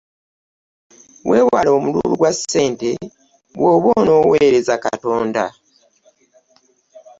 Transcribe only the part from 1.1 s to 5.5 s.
Weewale omululu gwa ssente bw'oba onooweereza Katonda.